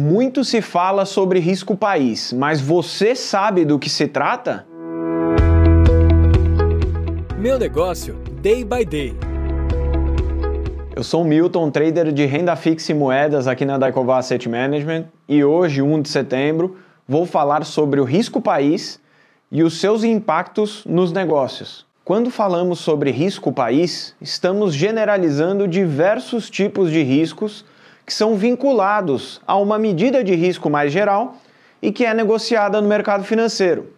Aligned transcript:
Muito 0.00 0.44
se 0.44 0.62
fala 0.62 1.04
sobre 1.04 1.40
risco 1.40 1.76
país, 1.76 2.32
mas 2.32 2.60
você 2.60 3.16
sabe 3.16 3.64
do 3.64 3.80
que 3.80 3.90
se 3.90 4.06
trata? 4.06 4.64
Meu 7.36 7.58
negócio, 7.58 8.14
day 8.40 8.64
by 8.64 8.84
day. 8.84 9.16
Eu 10.94 11.02
sou 11.02 11.22
o 11.22 11.24
Milton, 11.24 11.68
trader 11.72 12.12
de 12.12 12.24
renda 12.26 12.54
fixa 12.54 12.92
e 12.92 12.94
moedas 12.94 13.48
aqui 13.48 13.64
na 13.64 13.76
Daikova 13.76 14.18
Asset 14.18 14.48
Management 14.48 15.06
e 15.28 15.42
hoje, 15.42 15.82
1 15.82 16.02
de 16.02 16.10
setembro, 16.10 16.76
vou 17.04 17.26
falar 17.26 17.64
sobre 17.64 18.00
o 18.00 18.04
risco 18.04 18.40
país 18.40 19.00
e 19.50 19.64
os 19.64 19.80
seus 19.80 20.04
impactos 20.04 20.84
nos 20.86 21.10
negócios. 21.10 21.84
Quando 22.04 22.30
falamos 22.30 22.78
sobre 22.78 23.10
risco 23.10 23.50
país, 23.50 24.14
estamos 24.20 24.74
generalizando 24.74 25.66
diversos 25.66 26.48
tipos 26.48 26.88
de 26.88 27.02
riscos 27.02 27.64
que 28.08 28.14
são 28.14 28.36
vinculados 28.36 29.38
a 29.46 29.54
uma 29.58 29.78
medida 29.78 30.24
de 30.24 30.34
risco 30.34 30.70
mais 30.70 30.90
geral 30.90 31.36
e 31.82 31.92
que 31.92 32.06
é 32.06 32.14
negociada 32.14 32.80
no 32.80 32.88
mercado 32.88 33.22
financeiro. 33.22 33.92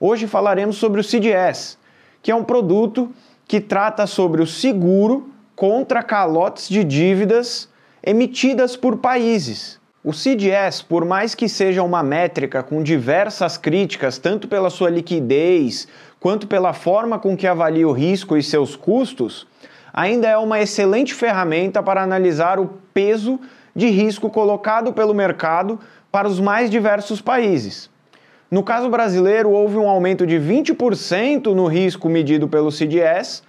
Hoje 0.00 0.26
falaremos 0.26 0.76
sobre 0.76 1.02
o 1.02 1.04
CDS, 1.04 1.76
que 2.22 2.30
é 2.30 2.34
um 2.34 2.44
produto 2.44 3.12
que 3.46 3.60
trata 3.60 4.06
sobre 4.06 4.40
o 4.40 4.46
seguro 4.46 5.28
contra 5.54 6.02
calotes 6.02 6.66
de 6.66 6.82
dívidas 6.82 7.68
emitidas 8.02 8.74
por 8.74 8.96
países. 8.96 9.78
O 10.02 10.14
CDS, 10.14 10.80
por 10.80 11.04
mais 11.04 11.34
que 11.34 11.46
seja 11.46 11.82
uma 11.82 12.02
métrica 12.02 12.62
com 12.62 12.82
diversas 12.82 13.58
críticas, 13.58 14.16
tanto 14.16 14.48
pela 14.48 14.70
sua 14.70 14.88
liquidez 14.88 15.86
quanto 16.18 16.46
pela 16.46 16.72
forma 16.72 17.18
com 17.18 17.36
que 17.36 17.46
avalia 17.46 17.86
o 17.86 17.92
risco 17.92 18.34
e 18.34 18.42
seus 18.42 18.76
custos, 18.76 19.46
ainda 19.92 20.28
é 20.28 20.36
uma 20.38 20.60
excelente 20.60 21.12
ferramenta 21.12 21.82
para 21.82 22.02
analisar 22.02 22.58
o 22.58 22.78
peso 22.94 23.38
de 23.74 23.88
risco 23.88 24.30
colocado 24.30 24.92
pelo 24.92 25.14
mercado 25.14 25.78
para 26.10 26.28
os 26.28 26.40
mais 26.40 26.70
diversos 26.70 27.20
países. 27.20 27.90
No 28.50 28.62
caso 28.62 28.88
brasileiro, 28.90 29.50
houve 29.50 29.76
um 29.76 29.88
aumento 29.88 30.26
de 30.26 30.36
20% 30.36 31.54
no 31.54 31.66
risco 31.66 32.08
medido 32.08 32.48
pelo 32.48 32.70
CDS 32.70 33.42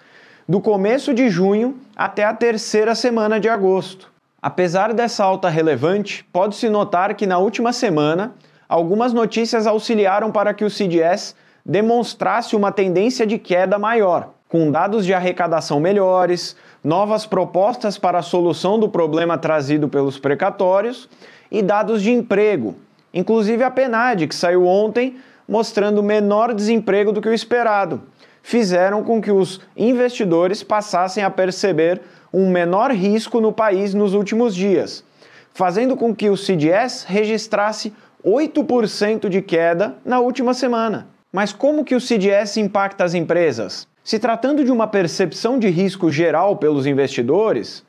do 0.48 0.62
começo 0.62 1.14
de 1.14 1.30
junho 1.30 1.78
até 1.96 2.24
a 2.24 2.34
terceira 2.34 2.96
semana 2.96 3.40
de 3.40 3.50
agosto. 3.50 4.12
Apesar 4.42 4.94
dessa 4.94 5.24
alta 5.24 5.50
relevante, 5.50 6.26
pode-se 6.32 6.70
notar 6.70 7.16
que 7.16 7.26
na 7.26 7.38
última 7.38 7.72
semana 7.72 8.34
algumas 8.68 9.14
notícias 9.14 9.68
auxiliaram 9.68 10.32
para 10.32 10.54
que 10.54 10.66
o 10.66 10.70
CDS 10.70 11.36
demonstrasse 11.66 12.56
uma 12.56 12.72
tendência 12.72 13.26
de 13.26 13.38
queda 13.38 13.80
maior 13.80 14.34
com 14.54 14.70
dados 14.70 15.04
de 15.04 15.16
arrecadação 15.16 15.80
melhores, 15.80 16.56
novas 16.84 17.26
propostas 17.26 17.98
para 17.98 18.20
a 18.20 18.22
solução 18.22 18.78
do 18.78 18.88
problema 18.88 19.36
trazido 19.36 19.90
pelos 19.90 20.20
precatórios 20.20 21.10
e 21.50 21.60
dados 21.60 22.04
de 22.04 22.12
emprego, 22.12 22.76
inclusive 23.12 23.64
a 23.64 23.72
PNAD, 23.72 24.28
que 24.28 24.36
saiu 24.36 24.68
ontem 24.68 25.18
mostrando 25.50 26.04
menor 26.04 26.54
desemprego 26.54 27.12
do 27.12 27.20
que 27.20 27.28
o 27.28 27.34
esperado, 27.34 28.04
fizeram 28.44 29.04
com 29.04 29.20
que 29.20 29.32
os 29.32 29.60
investidores 29.76 30.62
passassem 30.62 31.24
a 31.24 31.32
perceber 31.32 32.00
um 32.32 32.48
menor 32.48 32.92
risco 32.92 33.42
no 33.42 33.52
país 33.52 33.96
nos 33.96 34.14
últimos 34.14 34.54
dias, 34.54 35.04
fazendo 35.52 35.98
com 35.98 36.14
que 36.14 36.30
o 36.30 36.38
CDS 36.38 37.06
registrasse 37.06 37.92
8% 38.24 39.30
de 39.30 39.42
queda 39.42 39.96
na 40.06 40.20
última 40.20 40.54
semana. 40.54 41.08
Mas 41.32 41.52
como 41.52 41.84
que 41.84 41.96
o 41.96 42.00
CDS 42.00 42.58
impacta 42.58 43.04
as 43.04 43.16
empresas? 43.16 43.92
Se 44.04 44.20
tratando 44.20 44.66
de 44.66 44.72
uma 44.72 44.86
percepção 44.86 45.58
de 45.58 45.70
risco 45.70 46.12
geral 46.12 46.58
pelos 46.58 46.86
investidores, 46.86 47.86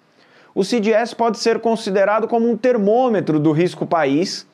o 0.54 0.62
CDS 0.62 1.12
pode 1.12 1.38
ser 1.38 1.58
considerado 1.58 2.28
como 2.28 2.48
um 2.48 2.56
termômetro 2.56 3.40
do 3.40 3.50
risco 3.50 3.84
país, 3.84 4.46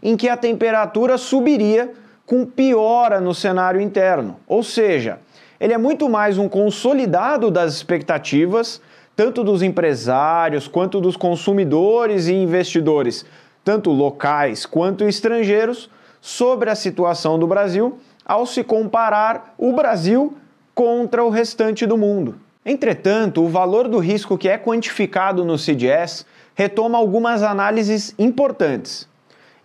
em 0.00 0.16
que 0.16 0.28
a 0.28 0.36
temperatura 0.36 1.18
subiria 1.18 1.92
com 2.24 2.46
piora 2.46 3.20
no 3.20 3.34
cenário 3.34 3.80
interno. 3.80 4.36
Ou 4.46 4.62
seja, 4.62 5.18
ele 5.58 5.72
é 5.72 5.78
muito 5.78 6.08
mais 6.08 6.38
um 6.38 6.48
consolidado 6.48 7.50
das 7.50 7.74
expectativas, 7.74 8.80
tanto 9.16 9.42
dos 9.42 9.60
empresários 9.60 10.68
quanto 10.68 11.00
dos 11.00 11.16
consumidores 11.16 12.28
e 12.28 12.34
investidores, 12.34 13.26
tanto 13.64 13.90
locais 13.90 14.64
quanto 14.64 15.02
estrangeiros, 15.02 15.90
sobre 16.20 16.70
a 16.70 16.76
situação 16.76 17.40
do 17.40 17.46
Brasil, 17.46 17.98
ao 18.24 18.46
se 18.46 18.62
comparar 18.62 19.54
o 19.58 19.72
Brasil 19.72 20.36
contra 20.78 21.24
o 21.24 21.28
restante 21.28 21.84
do 21.84 21.98
mundo. 21.98 22.36
Entretanto, 22.64 23.42
o 23.42 23.48
valor 23.48 23.88
do 23.88 23.98
risco 23.98 24.38
que 24.38 24.48
é 24.48 24.56
quantificado 24.56 25.44
no 25.44 25.58
CDS 25.58 26.24
retoma 26.54 26.96
algumas 26.96 27.42
análises 27.42 28.14
importantes. 28.16 29.08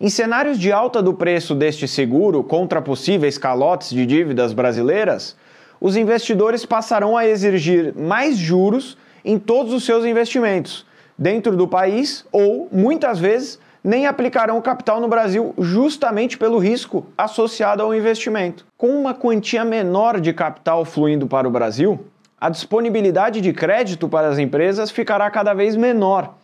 Em 0.00 0.10
cenários 0.10 0.58
de 0.58 0.72
alta 0.72 1.00
do 1.00 1.14
preço 1.14 1.54
deste 1.54 1.86
seguro 1.86 2.42
contra 2.42 2.82
possíveis 2.82 3.38
calotes 3.38 3.90
de 3.90 4.04
dívidas 4.04 4.52
brasileiras, 4.52 5.36
os 5.80 5.96
investidores 5.96 6.66
passarão 6.66 7.16
a 7.16 7.24
exigir 7.24 7.94
mais 7.94 8.36
juros 8.36 8.98
em 9.24 9.38
todos 9.38 9.72
os 9.72 9.84
seus 9.84 10.04
investimentos, 10.04 10.84
dentro 11.16 11.56
do 11.56 11.68
país 11.68 12.26
ou, 12.32 12.68
muitas 12.72 13.20
vezes, 13.20 13.60
nem 13.84 14.06
aplicarão 14.06 14.62
capital 14.62 14.98
no 14.98 15.08
Brasil 15.08 15.54
justamente 15.58 16.38
pelo 16.38 16.56
risco 16.56 17.06
associado 17.18 17.82
ao 17.82 17.94
investimento. 17.94 18.66
Com 18.78 18.88
uma 18.88 19.12
quantia 19.12 19.62
menor 19.62 20.18
de 20.18 20.32
capital 20.32 20.86
fluindo 20.86 21.26
para 21.26 21.46
o 21.46 21.50
Brasil, 21.50 22.06
a 22.40 22.48
disponibilidade 22.48 23.42
de 23.42 23.52
crédito 23.52 24.08
para 24.08 24.28
as 24.28 24.38
empresas 24.38 24.90
ficará 24.90 25.30
cada 25.30 25.52
vez 25.52 25.76
menor, 25.76 26.34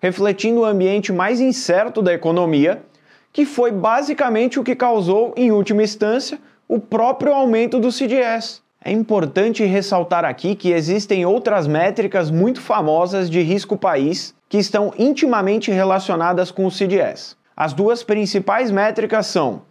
refletindo 0.00 0.60
o 0.60 0.64
ambiente 0.64 1.12
mais 1.12 1.40
incerto 1.40 2.02
da 2.02 2.12
economia, 2.12 2.82
que 3.32 3.44
foi 3.44 3.70
basicamente 3.70 4.58
o 4.58 4.64
que 4.64 4.74
causou, 4.74 5.32
em 5.36 5.52
última 5.52 5.84
instância, 5.84 6.38
o 6.66 6.80
próprio 6.80 7.32
aumento 7.32 7.78
do 7.78 7.92
CDS. 7.92 8.60
É 8.84 8.92
importante 8.92 9.64
ressaltar 9.64 10.24
aqui 10.24 10.54
que 10.54 10.70
existem 10.70 11.26
outras 11.26 11.66
métricas 11.66 12.30
muito 12.30 12.60
famosas 12.60 13.28
de 13.28 13.40
risco 13.42 13.76
país 13.76 14.34
que 14.48 14.56
estão 14.56 14.92
intimamente 14.96 15.70
relacionadas 15.72 16.50
com 16.52 16.64
o 16.64 16.70
CDS. 16.70 17.36
As 17.56 17.72
duas 17.72 18.04
principais 18.04 18.70
métricas 18.70 19.26
são 19.26 19.62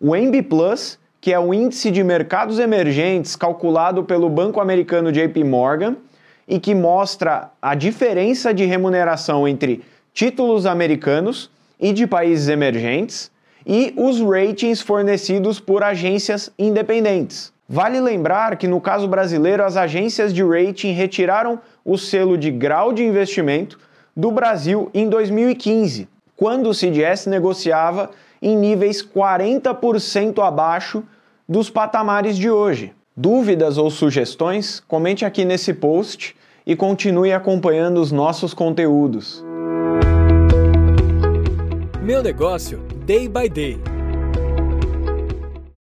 o 0.00 0.14
MB 0.14 0.42
Plus, 0.44 0.98
que 1.20 1.32
é 1.32 1.38
o 1.38 1.52
índice 1.52 1.90
de 1.90 2.04
mercados 2.04 2.60
emergentes 2.60 3.34
calculado 3.34 4.04
pelo 4.04 4.28
banco 4.28 4.60
americano 4.60 5.10
JP 5.10 5.42
Morgan 5.42 5.96
e 6.46 6.60
que 6.60 6.74
mostra 6.74 7.50
a 7.60 7.74
diferença 7.74 8.54
de 8.54 8.64
remuneração 8.64 9.46
entre 9.46 9.82
títulos 10.14 10.66
americanos 10.66 11.50
e 11.80 11.92
de 11.92 12.06
países 12.06 12.48
emergentes, 12.48 13.30
e 13.66 13.92
os 13.96 14.20
ratings 14.20 14.80
fornecidos 14.80 15.58
por 15.58 15.82
agências 15.82 16.50
independentes. 16.58 17.52
Vale 17.72 18.02
lembrar 18.02 18.58
que 18.58 18.68
no 18.68 18.82
caso 18.82 19.08
brasileiro 19.08 19.64
as 19.64 19.78
agências 19.78 20.34
de 20.34 20.44
rating 20.44 20.92
retiraram 20.92 21.58
o 21.82 21.96
selo 21.96 22.36
de 22.36 22.50
grau 22.50 22.92
de 22.92 23.02
investimento 23.02 23.78
do 24.14 24.30
Brasil 24.30 24.90
em 24.92 25.08
2015, 25.08 26.06
quando 26.36 26.68
o 26.68 26.74
CDS 26.74 27.24
negociava 27.24 28.10
em 28.42 28.54
níveis 28.54 29.02
40% 29.02 30.46
abaixo 30.46 31.02
dos 31.48 31.70
patamares 31.70 32.36
de 32.36 32.50
hoje. 32.50 32.92
Dúvidas 33.16 33.78
ou 33.78 33.88
sugestões? 33.88 34.78
Comente 34.86 35.24
aqui 35.24 35.42
nesse 35.42 35.72
post 35.72 36.36
e 36.66 36.76
continue 36.76 37.32
acompanhando 37.32 38.02
os 38.02 38.12
nossos 38.12 38.52
conteúdos. 38.52 39.42
Meu 42.02 42.22
negócio, 42.22 42.82
day 43.06 43.26
by 43.26 43.48
day. 43.48 43.91